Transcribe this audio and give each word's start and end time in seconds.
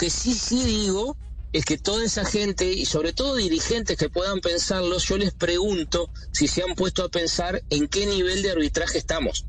Que 0.00 0.08
sí, 0.08 0.32
sí 0.32 0.64
digo 0.64 1.14
es 1.52 1.66
que 1.66 1.76
toda 1.76 2.04
esa 2.04 2.24
gente, 2.24 2.72
y 2.72 2.86
sobre 2.86 3.12
todo 3.12 3.34
dirigentes 3.34 3.98
que 3.98 4.08
puedan 4.08 4.40
pensarlo, 4.40 4.96
yo 4.96 5.18
les 5.18 5.34
pregunto 5.34 6.08
si 6.32 6.48
se 6.48 6.62
han 6.62 6.74
puesto 6.74 7.04
a 7.04 7.10
pensar 7.10 7.62
en 7.68 7.86
qué 7.86 8.06
nivel 8.06 8.40
de 8.40 8.52
arbitraje 8.52 8.96
estamos. 8.96 9.44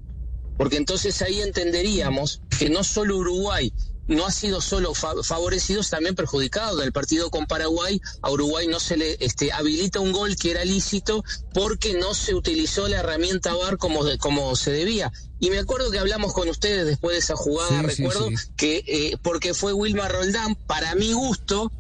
Porque 0.58 0.76
entonces 0.76 1.22
ahí 1.22 1.40
entenderíamos 1.40 2.42
que 2.60 2.70
no 2.70 2.84
solo 2.84 3.18
Uruguay 3.18 3.72
no 4.12 4.26
ha 4.26 4.32
sido 4.32 4.62
solo 4.62 4.94
fa- 4.94 5.22
favorecido, 5.24 5.82
también 5.90 6.16
perjudicado. 6.16 6.78
Del 6.78 6.92
partido 6.92 7.30
con 7.30 7.46
Paraguay, 7.48 8.00
a 8.22 8.30
Uruguay 8.32 8.68
no 8.68 8.80
se 8.80 8.98
le 8.98 9.18
este, 9.20 9.52
habilita 9.52 10.00
un 10.00 10.12
gol 10.12 10.36
que 10.36 10.52
era 10.52 10.64
lícito 10.66 11.24
porque 11.54 11.94
no 11.94 12.14
se 12.14 12.36
utilizó 12.36 12.88
la 12.88 13.00
herramienta 13.00 13.54
VAR 13.56 13.78
como, 13.78 14.04
de- 14.04 14.18
como 14.18 14.56
se 14.56 14.72
debía. 14.72 15.12
Y 15.40 15.50
me 15.50 15.60
acuerdo 15.60 15.90
que 15.92 16.00
hablamos 16.00 16.34
con 16.34 16.48
ustedes 16.50 16.86
después 16.86 17.14
de 17.16 17.20
esa 17.20 17.36
jugada, 17.36 17.82
Sí, 17.90 18.04
recuerdo, 18.04 18.28
sí. 18.30 18.36
que 18.56 18.84
eh, 18.86 19.18
porque 19.24 19.54
fue 19.54 19.74
Wilmar 19.74 20.12
Roldán, 20.12 20.56
para 20.68 20.94
mi 20.96 21.14
gusto, 21.14 21.72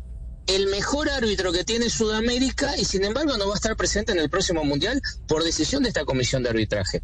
el 0.48 0.68
mejor 0.68 1.10
árbitro 1.10 1.52
que 1.52 1.64
tiene 1.64 1.90
Sudamérica 1.90 2.76
y 2.78 2.86
sin 2.86 3.04
embargo 3.06 3.38
no 3.38 3.48
va 3.48 3.54
a 3.54 3.56
estar 3.58 3.76
presente 3.78 4.12
en 4.12 4.20
el 4.20 4.30
próximo 4.30 4.64
Mundial 4.64 5.02
por 5.28 5.44
decisión 5.44 5.84
de 5.84 5.90
esta 5.90 6.04
comisión 6.06 6.42
de 6.44 6.50
arbitraje. 6.50 7.04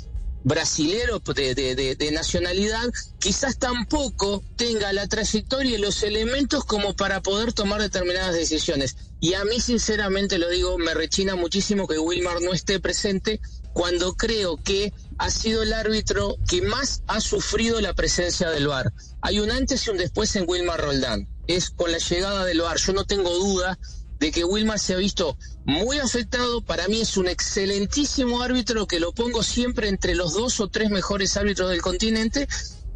brasilero 0.43 1.19
de, 1.19 2.09
nacionalidad, 2.11 2.89
quizás 3.19 3.57
tampoco 3.57 4.43
tenga 4.55 4.91
la 4.93 5.07
trayectoria 5.07 5.75
y 5.75 5.81
los 5.81 6.03
elementos 6.03 6.65
como 6.65 6.95
para 6.95 7.21
poder 7.21 7.53
tomar 7.53 7.81
determinadas 7.81 8.33
decisiones. 8.33 8.95
Y 9.19 9.35
a 9.35 9.45
mí, 9.45 9.59
sinceramente, 9.59 10.37
lo 10.37 10.49
digo, 10.49 10.77
me 10.77 10.93
rechina 10.93 11.35
muchísimo 11.35 11.87
que 11.87 11.99
Wilmar 11.99 12.41
no 12.41 12.53
esté 12.53 12.79
presente 12.79 13.39
cuando 13.73 14.15
creo 14.15 14.57
que 14.57 14.93
ha 15.17 15.29
sido 15.29 15.63
el 15.63 15.73
árbitro 15.73 16.37
que 16.49 16.61
más 16.61 17.03
ha 17.07 17.21
sufrido 17.21 17.79
la 17.79 17.93
presencia 17.93 18.49
del 18.49 18.67
VAR. 18.67 18.91
Hay 19.21 19.39
un 19.39 19.51
antes 19.51 19.85
y 19.85 19.91
un 19.91 19.97
después 19.97 20.35
en 20.35 20.45
Wilmar 20.47 20.81
Roldán. 20.81 21.27
Es 21.47 21.69
con 21.69 21.91
la 21.91 21.99
llegada 21.99 22.45
del 22.45 22.61
VAR. 22.61 22.77
Yo 22.77 22.93
no 22.93 23.05
tengo 23.05 23.33
duda 23.37 23.77
de 24.21 24.31
que 24.31 24.45
Wilmar 24.45 24.79
se 24.79 24.93
ha 24.93 24.97
visto 24.97 25.35
muy 25.65 25.97
afectado. 25.97 26.61
Para 26.61 26.87
mí 26.87 27.01
es 27.01 27.17
un 27.17 27.27
excelentísimo 27.27 28.41
árbitro 28.41 28.85
que 28.85 28.99
lo 28.99 29.11
pongo 29.11 29.41
siempre 29.41 29.89
entre 29.89 30.13
los 30.15 30.33
dos 30.33 30.59
o 30.59 30.67
tres 30.67 30.91
mejores 30.91 31.35
árbitros 31.35 31.71
del 31.71 31.81
continente, 31.81 32.47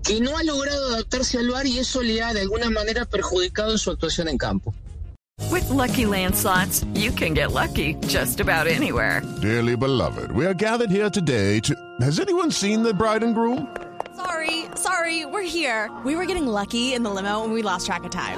que 0.03 0.21
no 0.21 0.37
ha 0.37 0.43
logrado 0.43 0.89
adaptarse 0.89 1.39
al 1.39 1.49
VAR 1.49 1.65
y 1.65 1.79
eso 1.79 2.03
le 2.03 2.21
ha 2.21 2.31
de 2.31 2.41
alguna 2.41 2.69
manera 2.69 3.05
perjudicado 3.05 3.71
en 3.71 3.79
su 3.79 3.89
actuación 3.89 4.29
en 4.29 4.37
campo. 4.37 4.73
With 5.51 5.67
Lucky 5.69 6.05
Land 6.05 6.35
slots, 6.35 6.85
you 6.93 7.11
can 7.11 7.33
get 7.33 7.51
lucky 7.51 7.95
just 8.07 8.39
about 8.39 8.67
anywhere. 8.67 9.21
Dearly 9.41 9.75
beloved, 9.75 10.31
we 10.31 10.45
are 10.45 10.53
gathered 10.53 10.91
here 10.91 11.09
today 11.09 11.59
to. 11.61 11.75
Has 12.01 12.19
anyone 12.19 12.51
seen 12.51 12.83
the 12.83 12.93
bride 12.93 13.23
and 13.23 13.33
groom? 13.33 13.67
Sorry, 14.15 14.65
sorry, 14.75 15.25
we're 15.25 15.41
here. 15.41 15.89
We 16.05 16.15
were 16.15 16.25
getting 16.25 16.45
lucky 16.45 16.93
in 16.93 17.03
the 17.03 17.09
limo 17.09 17.43
and 17.43 17.51
we 17.51 17.63
lost 17.63 17.87
track 17.87 18.03
of 18.05 18.11
time. 18.11 18.37